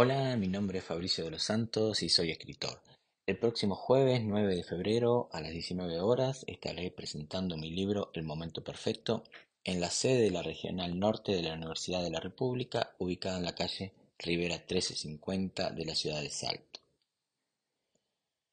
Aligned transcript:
Hola, 0.00 0.36
mi 0.36 0.46
nombre 0.46 0.78
es 0.78 0.84
Fabricio 0.84 1.24
de 1.24 1.32
los 1.32 1.42
Santos 1.42 2.04
y 2.04 2.08
soy 2.08 2.30
escritor. 2.30 2.80
El 3.26 3.36
próximo 3.36 3.74
jueves 3.74 4.22
9 4.22 4.54
de 4.54 4.62
febrero 4.62 5.28
a 5.32 5.40
las 5.40 5.50
19 5.50 5.98
horas 5.98 6.44
estaré 6.46 6.92
presentando 6.92 7.56
mi 7.56 7.72
libro 7.72 8.12
El 8.14 8.22
Momento 8.22 8.62
Perfecto 8.62 9.24
en 9.64 9.80
la 9.80 9.90
sede 9.90 10.22
de 10.22 10.30
la 10.30 10.42
Regional 10.44 11.00
Norte 11.00 11.32
de 11.32 11.42
la 11.42 11.54
Universidad 11.54 12.04
de 12.04 12.10
la 12.10 12.20
República, 12.20 12.94
ubicada 12.98 13.38
en 13.38 13.44
la 13.44 13.56
calle 13.56 13.92
Rivera 14.20 14.58
1350 14.58 15.70
de 15.70 15.84
la 15.84 15.96
ciudad 15.96 16.22
de 16.22 16.30
Salto. 16.30 16.78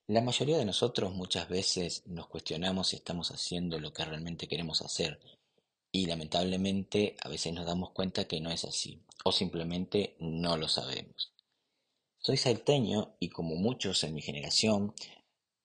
La 0.07 0.21
mayoría 0.21 0.57
de 0.57 0.65
nosotros 0.65 1.13
muchas 1.13 1.47
veces 1.47 2.07
nos 2.07 2.25
cuestionamos 2.25 2.87
si 2.87 2.95
estamos 2.95 3.29
haciendo 3.29 3.79
lo 3.79 3.93
que 3.93 4.03
realmente 4.03 4.47
queremos 4.47 4.81
hacer 4.81 5.19
y 5.91 6.07
lamentablemente 6.07 7.15
a 7.21 7.29
veces 7.29 7.53
nos 7.53 7.67
damos 7.67 7.91
cuenta 7.91 8.25
que 8.25 8.41
no 8.41 8.49
es 8.49 8.65
así 8.65 8.99
o 9.23 9.31
simplemente 9.31 10.15
no 10.19 10.57
lo 10.57 10.67
sabemos. 10.67 11.34
Soy 12.25 12.37
salteño 12.37 13.15
y 13.19 13.29
como 13.29 13.53
muchos 13.53 14.03
en 14.03 14.15
mi 14.15 14.21
generación, 14.23 14.95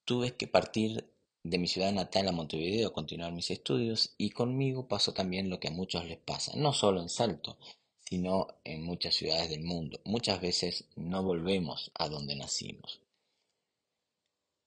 tuve 0.05 0.37
que 0.37 0.47
partir 0.47 1.11
de 1.43 1.57
mi 1.57 1.67
ciudad 1.67 1.91
natal 1.91 2.29
a 2.29 2.33
Montevideo 2.33 2.89
a 2.89 2.93
continuar 2.93 3.33
mis 3.33 3.51
estudios 3.51 4.15
y 4.19 4.29
conmigo 4.29 4.87
pasó 4.87 5.15
también 5.15 5.49
lo 5.49 5.59
que 5.59 5.69
a 5.69 5.71
muchos 5.71 6.05
les 6.05 6.19
pasa, 6.19 6.53
no 6.57 6.75
solo 6.75 7.01
en 7.01 7.09
Salto, 7.09 7.57
sino 8.01 8.47
en 8.65 8.83
muchas 8.83 9.15
ciudades 9.15 9.49
del 9.49 9.63
mundo. 9.63 10.03
Muchas 10.05 10.43
veces 10.43 10.85
no 10.97 11.23
volvemos 11.23 11.93
a 11.95 12.11
donde 12.11 12.37
nacimos. 12.37 13.01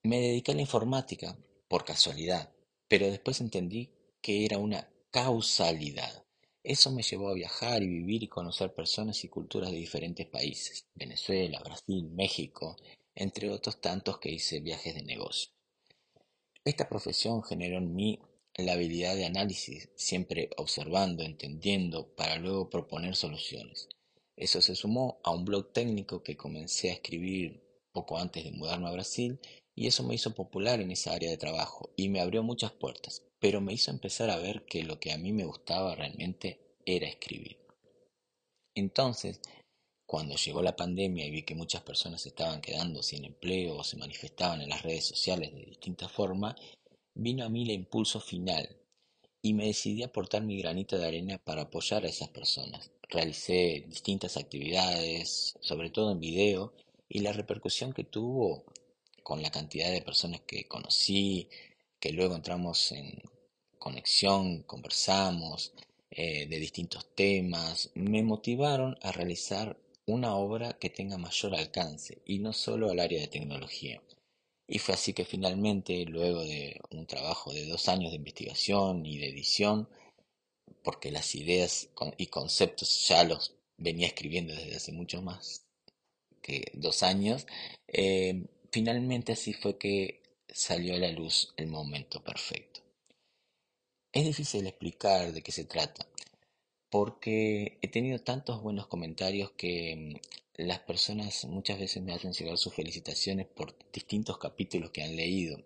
Me 0.02 0.20
dediqué 0.20 0.50
a 0.50 0.56
la 0.56 0.62
informática 0.62 1.38
por 1.68 1.84
casualidad, 1.84 2.52
pero 2.88 3.06
después 3.06 3.40
entendí 3.40 3.92
que 4.20 4.44
era 4.44 4.58
una 4.58 4.88
causalidad. 5.12 6.23
Eso 6.64 6.90
me 6.90 7.02
llevó 7.02 7.28
a 7.28 7.34
viajar 7.34 7.82
y 7.82 7.88
vivir 7.88 8.22
y 8.22 8.28
conocer 8.28 8.72
personas 8.72 9.22
y 9.22 9.28
culturas 9.28 9.70
de 9.70 9.76
diferentes 9.76 10.26
países, 10.26 10.86
Venezuela, 10.94 11.60
Brasil, 11.62 12.08
México, 12.10 12.76
entre 13.14 13.50
otros 13.50 13.82
tantos 13.82 14.18
que 14.18 14.32
hice 14.32 14.60
viajes 14.60 14.94
de 14.94 15.02
negocio. 15.02 15.50
Esta 16.64 16.88
profesión 16.88 17.42
generó 17.42 17.76
en 17.76 17.94
mí 17.94 18.18
la 18.56 18.72
habilidad 18.72 19.14
de 19.14 19.26
análisis, 19.26 19.90
siempre 19.94 20.48
observando, 20.56 21.22
entendiendo, 21.22 22.14
para 22.14 22.36
luego 22.36 22.70
proponer 22.70 23.14
soluciones. 23.14 23.90
Eso 24.34 24.62
se 24.62 24.74
sumó 24.74 25.20
a 25.22 25.32
un 25.32 25.44
blog 25.44 25.70
técnico 25.70 26.22
que 26.22 26.38
comencé 26.38 26.88
a 26.88 26.94
escribir 26.94 27.62
poco 27.92 28.16
antes 28.16 28.42
de 28.42 28.52
mudarme 28.52 28.88
a 28.88 28.92
Brasil 28.92 29.38
y 29.74 29.86
eso 29.86 30.02
me 30.02 30.14
hizo 30.14 30.34
popular 30.34 30.80
en 30.80 30.90
esa 30.90 31.12
área 31.12 31.30
de 31.30 31.36
trabajo 31.36 31.90
y 31.96 32.08
me 32.08 32.20
abrió 32.20 32.42
muchas 32.42 32.72
puertas 32.72 33.22
pero 33.44 33.60
me 33.60 33.74
hizo 33.74 33.90
empezar 33.90 34.30
a 34.30 34.38
ver 34.38 34.64
que 34.64 34.84
lo 34.84 34.98
que 34.98 35.12
a 35.12 35.18
mí 35.18 35.30
me 35.30 35.44
gustaba 35.44 35.94
realmente 35.94 36.78
era 36.86 37.06
escribir. 37.06 37.58
Entonces, 38.74 39.38
cuando 40.06 40.36
llegó 40.36 40.62
la 40.62 40.76
pandemia 40.76 41.26
y 41.26 41.30
vi 41.30 41.42
que 41.42 41.54
muchas 41.54 41.82
personas 41.82 42.24
estaban 42.24 42.62
quedando 42.62 43.02
sin 43.02 43.26
empleo 43.26 43.76
o 43.76 43.84
se 43.84 43.98
manifestaban 43.98 44.62
en 44.62 44.70
las 44.70 44.80
redes 44.80 45.04
sociales 45.04 45.52
de 45.52 45.62
distinta 45.62 46.08
forma, 46.08 46.56
vino 47.12 47.44
a 47.44 47.50
mí 47.50 47.64
el 47.64 47.72
impulso 47.72 48.18
final 48.18 48.66
y 49.42 49.52
me 49.52 49.66
decidí 49.66 50.02
a 50.02 50.06
aportar 50.06 50.42
mi 50.42 50.56
granito 50.56 50.96
de 50.96 51.06
arena 51.06 51.36
para 51.36 51.64
apoyar 51.64 52.06
a 52.06 52.08
esas 52.08 52.30
personas. 52.30 52.92
Realicé 53.10 53.84
distintas 53.86 54.38
actividades, 54.38 55.54
sobre 55.60 55.90
todo 55.90 56.12
en 56.12 56.20
video, 56.20 56.72
y 57.10 57.18
la 57.18 57.34
repercusión 57.34 57.92
que 57.92 58.04
tuvo 58.04 58.64
con 59.24 59.42
la 59.42 59.50
cantidad 59.50 59.90
de 59.90 60.02
personas 60.02 60.42
que 60.42 60.68
conocí, 60.68 61.48
que 61.98 62.12
luego 62.12 62.36
entramos 62.36 62.92
en 62.92 63.22
conexión, 63.78 64.62
conversamos 64.64 65.72
eh, 66.10 66.46
de 66.46 66.58
distintos 66.58 67.14
temas, 67.14 67.90
me 67.94 68.22
motivaron 68.22 68.96
a 69.02 69.12
realizar 69.12 69.76
una 70.06 70.36
obra 70.36 70.74
que 70.74 70.90
tenga 70.90 71.16
mayor 71.16 71.54
alcance 71.54 72.22
y 72.26 72.38
no 72.38 72.52
solo 72.52 72.90
al 72.90 73.00
área 73.00 73.20
de 73.20 73.28
tecnología. 73.28 74.02
Y 74.68 74.78
fue 74.78 74.94
así 74.94 75.14
que 75.14 75.24
finalmente, 75.24 76.04
luego 76.04 76.42
de 76.44 76.80
un 76.90 77.06
trabajo 77.06 77.52
de 77.52 77.66
dos 77.66 77.88
años 77.88 78.10
de 78.10 78.16
investigación 78.16 79.06
y 79.06 79.18
de 79.18 79.30
edición, 79.30 79.88
porque 80.82 81.10
las 81.10 81.34
ideas 81.34 81.88
y 82.18 82.26
conceptos 82.26 83.08
ya 83.08 83.24
los 83.24 83.54
venía 83.78 84.06
escribiendo 84.06 84.54
desde 84.54 84.76
hace 84.76 84.92
mucho 84.92 85.22
más 85.22 85.64
que 86.42 86.70
dos 86.74 87.02
años, 87.02 87.46
eh, 87.88 88.44
finalmente 88.74 89.30
así 89.30 89.52
fue 89.52 89.78
que 89.78 90.20
salió 90.48 90.96
a 90.96 90.98
la 90.98 91.12
luz 91.12 91.54
el 91.56 91.68
momento 91.68 92.24
perfecto. 92.24 92.80
Es 94.12 94.24
difícil 94.24 94.66
explicar 94.66 95.32
de 95.32 95.42
qué 95.42 95.52
se 95.52 95.64
trata, 95.64 96.08
porque 96.90 97.78
he 97.82 97.86
tenido 97.86 98.18
tantos 98.18 98.60
buenos 98.62 98.88
comentarios 98.88 99.52
que 99.52 99.94
mm, 99.94 100.62
las 100.64 100.80
personas 100.80 101.44
muchas 101.44 101.78
veces 101.78 102.02
me 102.02 102.14
hacen 102.14 102.32
llegar 102.32 102.58
sus 102.58 102.74
felicitaciones 102.74 103.46
por 103.46 103.76
distintos 103.92 104.38
capítulos 104.38 104.90
que 104.90 105.04
han 105.04 105.14
leído. 105.14 105.56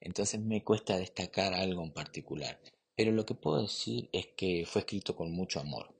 Entonces 0.00 0.38
me 0.38 0.62
cuesta 0.62 0.96
destacar 0.96 1.54
algo 1.54 1.82
en 1.82 1.90
particular. 1.90 2.60
Pero 2.94 3.10
lo 3.10 3.26
que 3.26 3.34
puedo 3.34 3.62
decir 3.62 4.08
es 4.12 4.28
que 4.28 4.64
fue 4.64 4.82
escrito 4.82 5.16
con 5.16 5.32
mucho 5.32 5.58
amor. 5.58 5.92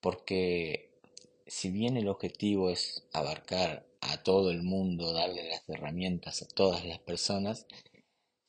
Porque 0.00 1.00
si 1.48 1.70
bien 1.70 1.96
el 1.96 2.06
objetivo 2.06 2.70
es 2.70 3.08
abarcar 3.12 3.84
a 4.12 4.22
todo 4.22 4.50
el 4.50 4.62
mundo, 4.62 5.12
darle 5.12 5.48
las 5.48 5.68
herramientas 5.68 6.42
a 6.42 6.48
todas 6.48 6.84
las 6.84 6.98
personas, 6.98 7.66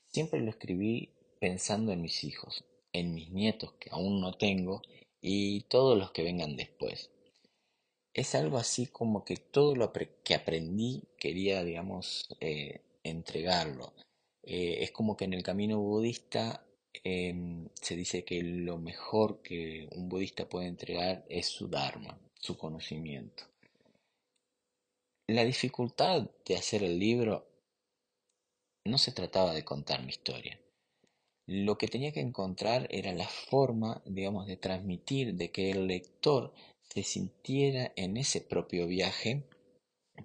siempre 0.07 0.41
lo 0.41 0.49
escribí 0.49 1.13
pensando 1.39 1.91
en 1.91 2.01
mis 2.01 2.23
hijos, 2.23 2.65
en 2.91 3.13
mis 3.13 3.29
nietos 3.31 3.73
que 3.79 3.89
aún 3.91 4.21
no 4.21 4.33
tengo 4.33 4.81
y 5.21 5.61
todos 5.61 5.97
los 5.97 6.11
que 6.11 6.23
vengan 6.23 6.55
después. 6.55 7.11
Es 8.13 8.35
algo 8.35 8.57
así 8.57 8.87
como 8.87 9.25
que 9.25 9.35
todo 9.35 9.75
lo 9.75 9.91
que 9.91 10.35
aprendí 10.35 11.03
quería, 11.17 11.63
digamos, 11.63 12.29
eh, 12.39 12.81
entregarlo. 13.03 13.93
Eh, 14.43 14.83
es 14.83 14.91
como 14.91 15.17
que 15.17 15.25
en 15.25 15.33
el 15.33 15.43
camino 15.43 15.79
budista 15.79 16.65
em, 17.03 17.67
se 17.73 17.95
dice 17.95 18.23
que 18.23 18.41
lo 18.41 18.77
mejor 18.77 19.41
que 19.41 19.89
un 19.91 20.07
budista 20.07 20.47
puede 20.47 20.67
entregar 20.67 21.25
es 21.29 21.47
su 21.47 21.67
dharma, 21.67 22.17
su 22.39 22.57
conocimiento. 22.57 23.43
La 25.27 25.43
dificultad 25.43 26.29
de 26.45 26.55
hacer 26.55 26.83
el 26.83 26.99
libro 26.99 27.47
no 28.85 28.99
se 28.99 29.11
trataba 29.11 29.55
de 29.55 29.65
contar 29.65 30.03
mi 30.03 30.09
historia. 30.09 30.59
Lo 31.47 31.79
que 31.79 31.87
tenía 31.87 32.11
que 32.11 32.19
encontrar 32.19 32.87
era 32.91 33.11
la 33.11 33.27
forma, 33.27 34.03
digamos, 34.05 34.45
de 34.45 34.57
transmitir, 34.57 35.33
de 35.33 35.49
que 35.49 35.71
el 35.71 35.87
lector 35.87 36.53
se 36.93 37.01
sintiera 37.01 37.91
en 37.95 38.17
ese 38.17 38.39
propio 38.41 38.85
viaje 38.85 39.43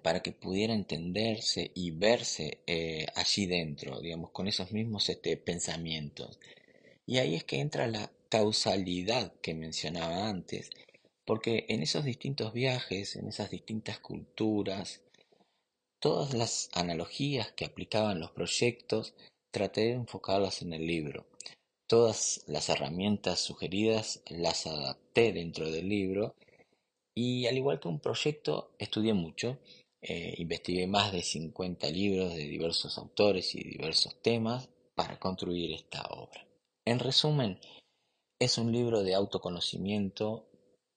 para 0.03 0.21
que 0.21 0.33
pudiera 0.33 0.75
entenderse 0.75 1.71
y 1.73 1.89
verse 1.89 2.61
eh, 2.67 3.07
allí 3.15 3.47
dentro, 3.47 3.99
digamos, 4.01 4.29
con 4.29 4.47
esos 4.47 4.71
mismos 4.71 5.09
este, 5.09 5.35
pensamientos. 5.35 6.39
Y 7.07 7.17
ahí 7.17 7.33
es 7.33 7.43
que 7.43 7.59
entra 7.59 7.87
la 7.87 8.11
causalidad 8.29 9.33
que 9.41 9.55
mencionaba 9.55 10.29
antes, 10.29 10.69
porque 11.25 11.65
en 11.69 11.81
esos 11.81 12.03
distintos 12.03 12.53
viajes, 12.53 13.15
en 13.15 13.27
esas 13.27 13.49
distintas 13.49 13.99
culturas, 13.99 15.01
todas 15.99 16.33
las 16.33 16.69
analogías 16.73 17.51
que 17.51 17.65
aplicaban 17.65 18.19
los 18.19 18.31
proyectos, 18.31 19.13
traté 19.51 19.81
de 19.81 19.91
enfocarlas 19.91 20.61
en 20.61 20.73
el 20.73 20.87
libro. 20.87 21.25
Todas 21.87 22.43
las 22.47 22.69
herramientas 22.69 23.39
sugeridas 23.39 24.23
las 24.27 24.65
adapté 24.65 25.33
dentro 25.33 25.69
del 25.69 25.89
libro 25.89 26.35
y 27.15 27.47
al 27.47 27.57
igual 27.57 27.79
que 27.79 27.89
un 27.89 27.99
proyecto 27.99 28.71
estudié 28.79 29.13
mucho, 29.13 29.59
eh, 30.01 30.33
investigué 30.37 30.87
más 30.87 31.11
de 31.11 31.21
50 31.21 31.89
libros 31.91 32.33
de 32.33 32.45
diversos 32.45 32.97
autores 32.97 33.53
y 33.55 33.63
diversos 33.63 34.21
temas 34.21 34.69
para 34.95 35.19
construir 35.19 35.73
esta 35.73 36.03
obra. 36.03 36.47
En 36.85 36.99
resumen, 36.99 37.59
es 38.39 38.57
un 38.57 38.71
libro 38.71 39.03
de 39.03 39.13
autoconocimiento 39.13 40.47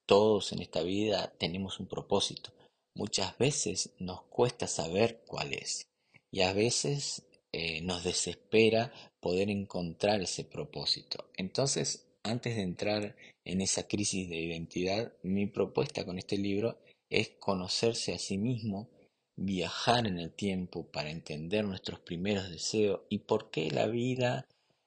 todos 0.07 0.53
en 0.53 0.61
esta 0.61 0.83
vida 0.83 1.33
tenemos 1.39 1.81
un 1.81 1.87
propósito. 1.87 2.51
Muchas 2.95 3.37
veces 3.39 3.95
nos 3.99 4.23
cuesta 4.25 4.67
saber 4.67 5.23
cuál 5.27 5.53
es 5.53 5.87
y 6.31 6.43
a 6.43 6.53
veces 6.53 7.27
eh, 7.53 7.81
nos 7.83 8.05
desespera 8.05 8.93
poder 9.21 9.51
encontrar 9.51 10.21
ese 10.21 10.45
propósito. 10.45 11.31
Entonces, 11.37 12.09
antes 12.23 12.57
de 12.57 12.63
entrar 12.63 13.17
en 13.45 13.61
esa 13.61 13.87
crisis 13.87 14.29
de 14.29 14.37
identidad, 14.37 15.13
mi 15.23 15.47
propuesta 15.47 16.05
con 16.05 16.19
este 16.19 16.39
libro 16.39 16.79
es 17.11 17.31
conocerse 17.39 18.13
a 18.13 18.19
sí 18.19 18.39
mismo, 18.39 18.89
viajar 19.37 20.07
en 20.07 20.19
el 20.19 20.33
tiempo 20.33 20.91
para 20.91 21.11
entender 21.11 21.65
nuestros 21.65 22.01
primeros 22.01 22.51
deseos 22.51 23.03
y 23.09 23.19
por 23.19 23.51
qué 23.51 23.71
la 23.71 23.87
vida 23.87 24.47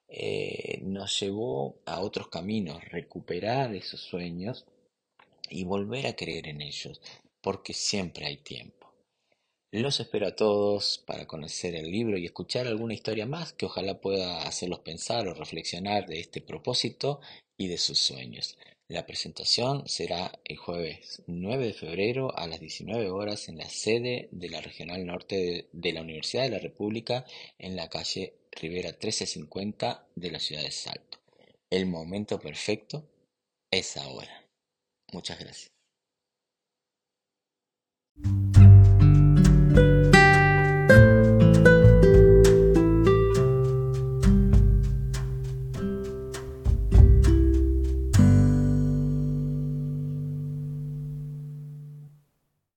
eh, 0.09 0.79
nos 0.83 1.19
llevó 1.19 1.79
a 1.85 2.01
otros 2.01 2.29
caminos, 2.29 2.83
recuperar 2.85 3.75
esos 3.75 4.01
sueños 4.01 4.65
y 5.49 5.63
volver 5.63 6.07
a 6.07 6.15
creer 6.15 6.47
en 6.47 6.61
ellos, 6.61 7.01
porque 7.41 7.73
siempre 7.73 8.25
hay 8.25 8.37
tiempo. 8.37 8.77
Los 9.71 9.99
espero 9.99 10.27
a 10.27 10.35
todos 10.35 11.03
para 11.05 11.27
conocer 11.27 11.75
el 11.75 11.91
libro 11.91 12.17
y 12.17 12.25
escuchar 12.25 12.67
alguna 12.67 12.93
historia 12.93 13.25
más 13.25 13.51
que 13.51 13.65
ojalá 13.65 13.99
pueda 13.99 14.43
hacerlos 14.43 14.79
pensar 14.79 15.27
o 15.27 15.33
reflexionar 15.33 16.07
de 16.07 16.21
este 16.21 16.39
propósito 16.39 17.19
y 17.57 17.67
de 17.67 17.77
sus 17.77 17.99
sueños. 17.99 18.57
La 18.87 19.05
presentación 19.05 19.85
será 19.85 20.31
el 20.45 20.55
jueves 20.55 21.21
9 21.27 21.67
de 21.67 21.73
febrero 21.73 22.33
a 22.37 22.47
las 22.47 22.61
19 22.61 23.09
horas 23.09 23.49
en 23.49 23.57
la 23.57 23.69
sede 23.69 24.29
de 24.31 24.49
la 24.49 24.61
Regional 24.61 25.05
Norte 25.05 25.67
de 25.73 25.91
la 25.91 26.01
Universidad 26.01 26.43
de 26.43 26.51
la 26.51 26.59
República 26.59 27.25
en 27.59 27.75
la 27.75 27.89
calle 27.89 28.35
Rivera 28.53 28.91
1350 28.91 30.07
de 30.15 30.31
la 30.31 30.39
ciudad 30.39 30.61
de 30.63 30.71
Salto. 30.71 31.19
El 31.69 31.85
momento 31.87 32.39
perfecto 32.39 33.03
es 33.69 33.97
ahora. 33.97 34.46
Muchas 35.13 35.39
gracias. 35.39 35.71